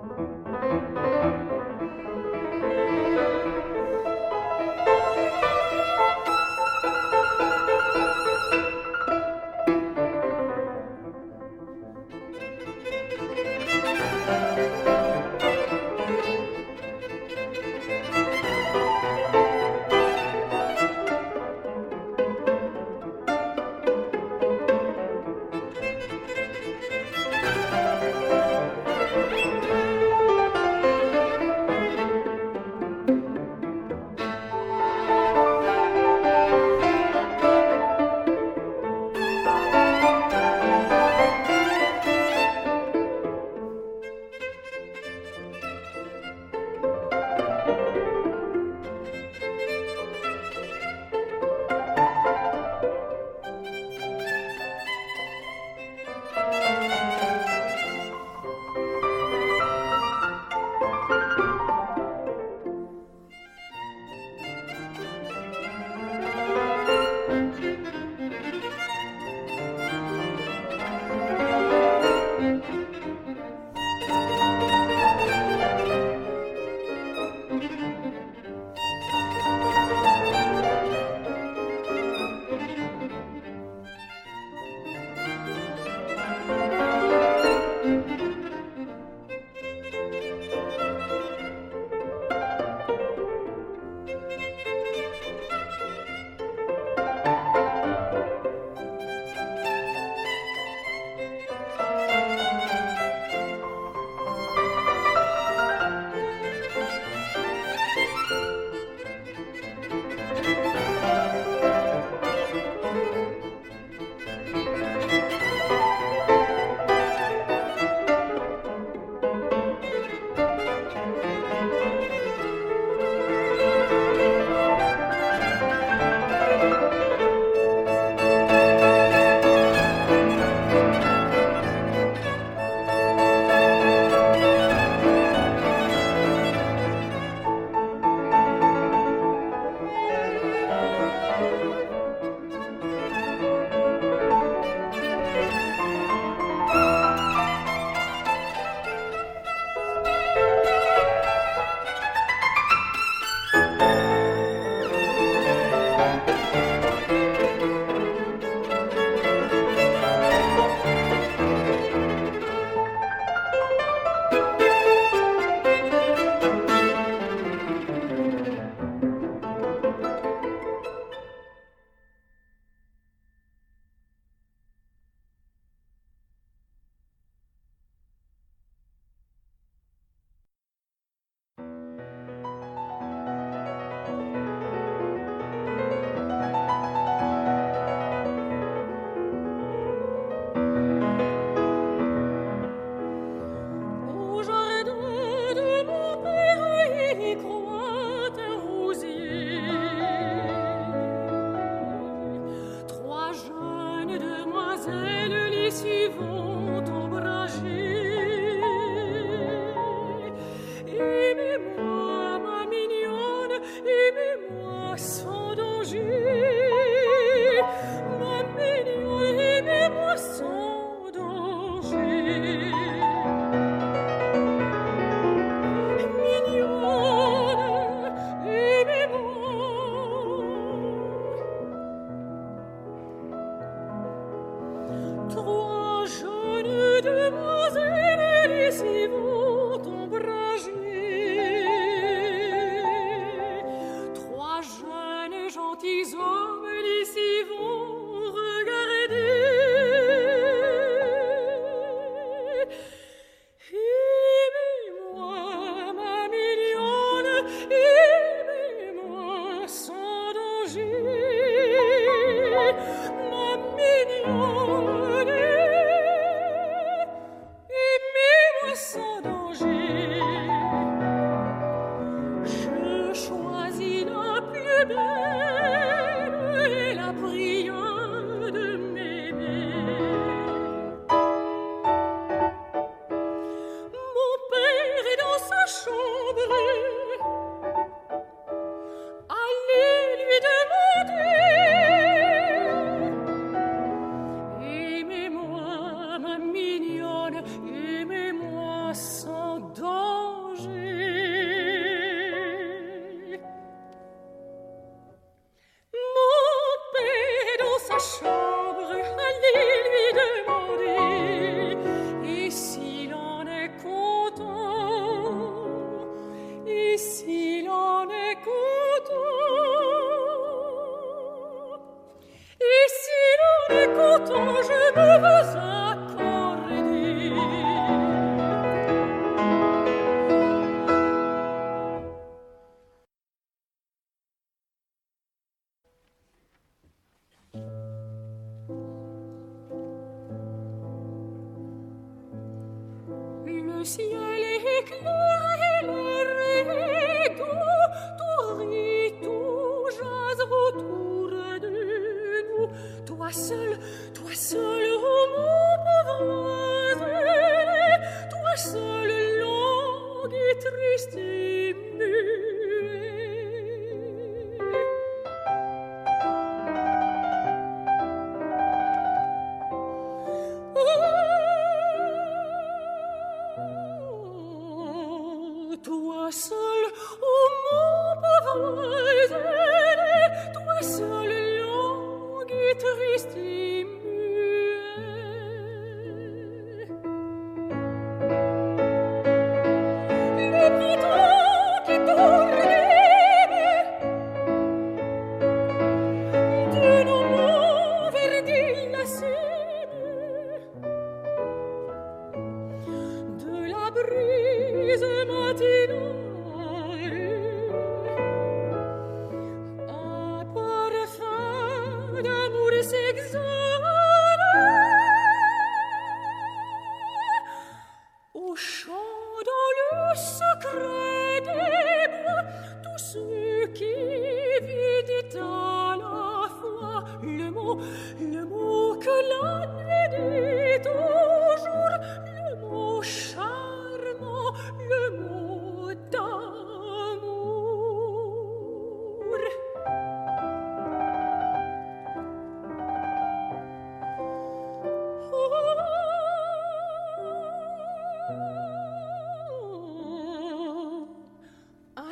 Ma 0.00 0.69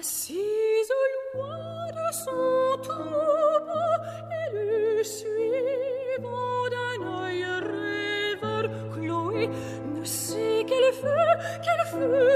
assise 0.08 0.92
loin 1.34 1.86
de 1.98 2.08
son 2.24 2.78
tombeau, 2.82 3.94
et 4.38 4.48
le 4.54 5.04
suivant 5.04 6.64
d'un 6.72 6.98
œil 7.24 7.44
rêveur, 7.44 8.64
Chloé 8.94 9.50
ne 9.94 10.04
sait 10.04 10.64
quel 10.66 10.92
feu, 10.94 11.24
quel 11.62 11.80
feu 11.92 12.27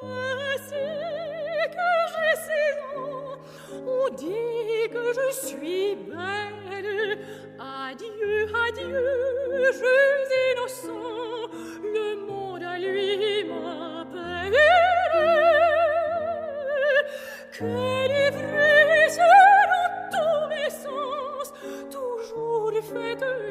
Voici 0.00 0.84
que 1.74 1.90
j'essaye, 2.12 2.82
on 3.72 4.08
dit 4.14 4.88
que 4.92 5.12
je 5.12 5.28
suis 5.46 5.96
belle. 5.96 7.18
Adieu, 7.58 8.46
adieu, 8.68 9.06
je 9.72 9.94
jez 10.28 10.46
innocent, 10.52 11.50
le 11.82 12.08
monde 12.26 12.62
à 12.62 12.78
lui 12.78 13.44
m'a 13.44 14.06
peinée. 14.12 14.56
Quelle 17.50 18.14
effusion 18.28 19.34
dans 19.72 19.90
tous 20.12 20.42
mes 20.48 20.70
sens, 20.70 21.52
toujours 21.90 22.70
les 22.70 22.82
fêtes. 22.82 23.47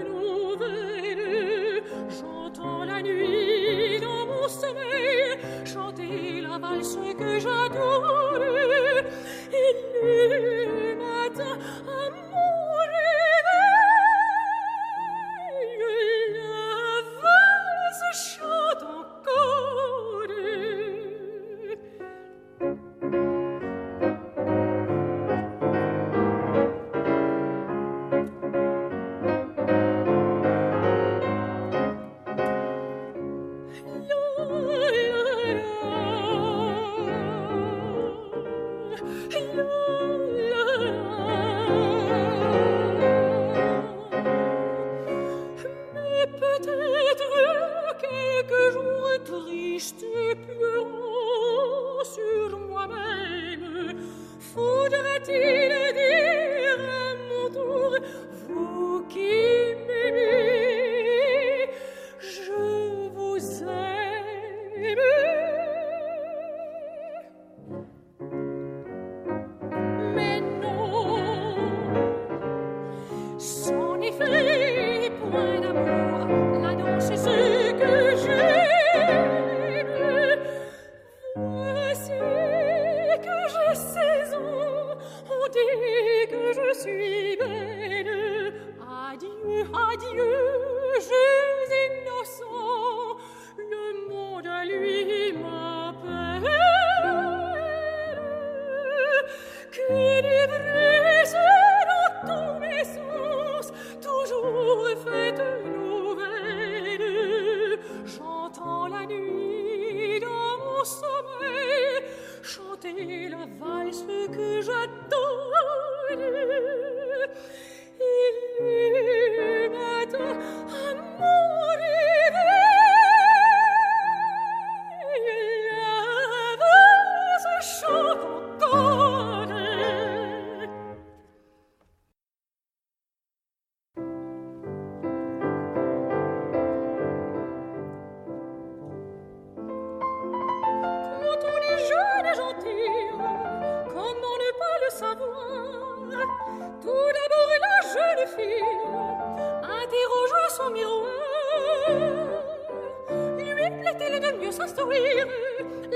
cheval, 6.67 6.83
ce 6.83 7.13
que 7.13 7.39
j'adore, 7.39 8.39
il 9.51 9.75
lui 10.01 10.95
matin. 10.95 11.57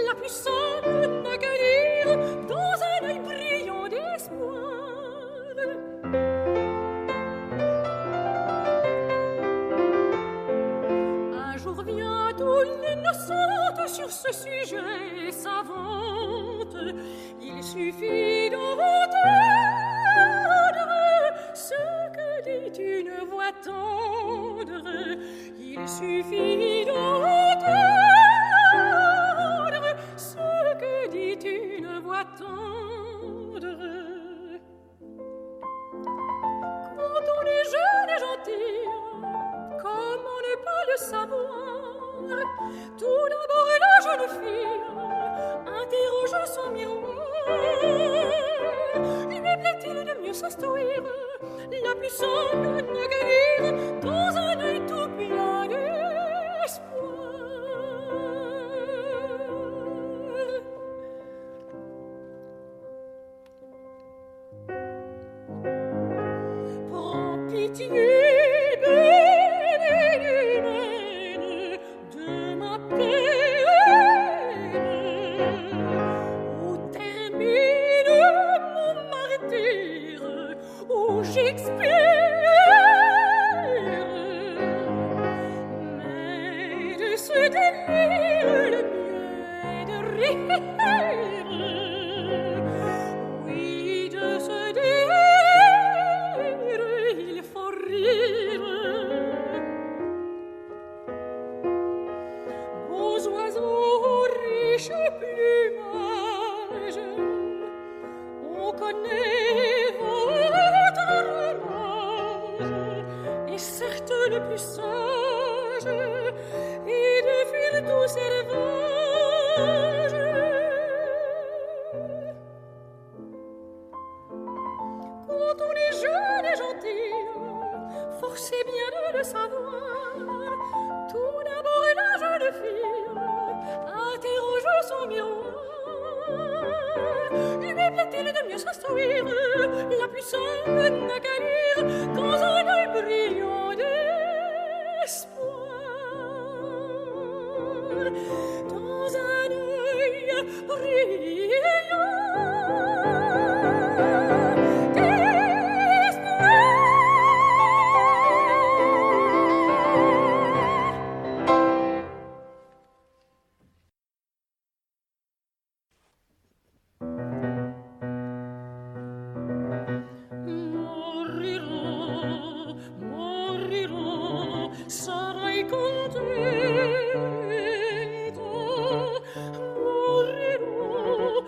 La 0.08 0.16
plus 0.16 0.30
Rede, 89.82 90.02
rede, 90.04 91.51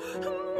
Mm 0.04 0.22
-hmm. 0.22 0.53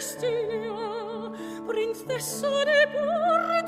destinia, 0.00 1.30
prinzessa 1.66 2.48
de 2.64 2.86
pur 2.86 3.59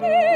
be 0.00 0.31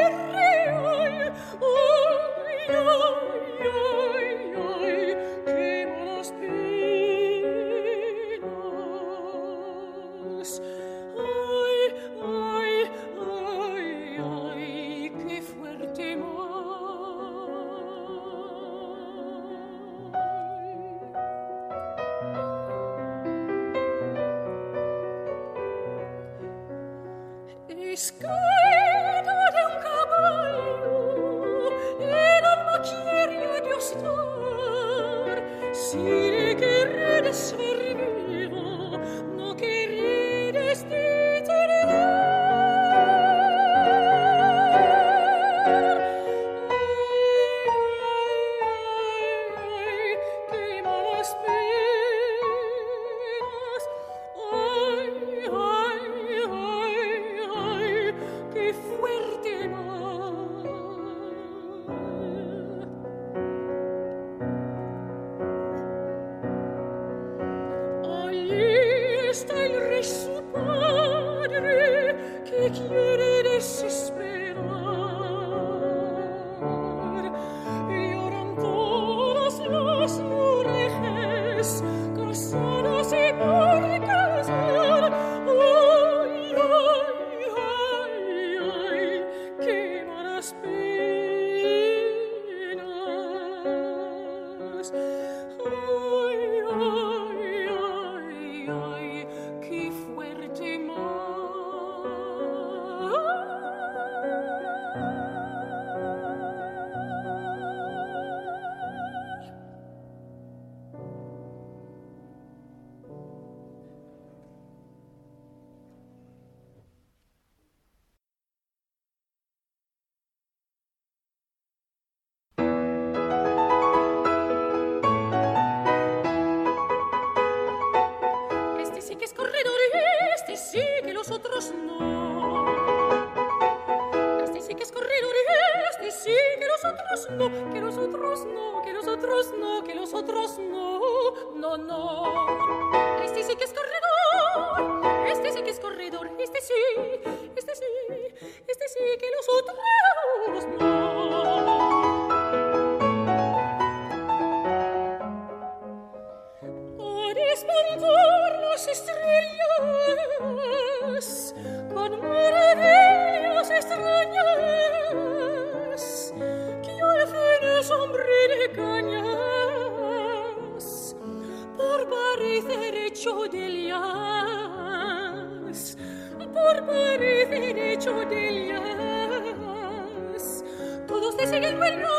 usted 181.37 181.55
sigue 181.55 181.68
el 181.68 181.76
vuelo. 181.76 182.15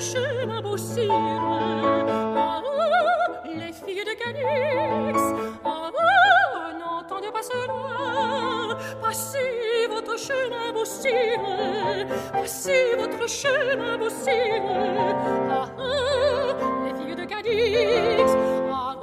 chemin, 0.00 0.60
beau. 0.62 0.76
Ah, 1.10 2.62
les 3.44 3.72
filles 3.72 4.04
de 4.04 4.14
Cadix, 4.18 5.22
ah, 5.64 5.90
n'entendez 6.78 7.30
pas 7.30 7.42
cela. 7.42 8.78
Passez 9.02 9.86
votre 9.88 10.18
chemin, 10.18 10.72
beau 10.72 10.84
passez 12.32 12.96
votre 12.96 13.28
chemin, 13.28 13.98
beau. 13.98 14.08
Ah, 15.50 15.68
les 16.84 16.94
filles 16.98 17.16
de 17.16 17.24
Cadix, 17.24 18.30
ah, 18.72 18.96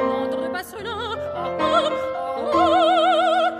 n'entendez 0.00 0.50
pas 0.50 0.62
cela. 0.62 0.96
Ah, 1.34 1.48
ah, 1.60 1.90
ah, 2.54 3.50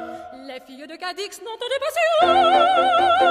les 0.46 0.60
filles 0.60 0.86
de 0.86 0.96
Cadix 0.96 1.40
n'entendez 1.42 1.78
pas 1.80 1.92
cela. 1.96 3.30